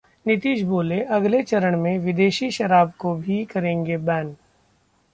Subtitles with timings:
[0.25, 4.35] नीतीश बोले- अगले चरण में विदेशी शराब को भी करेंगे बैन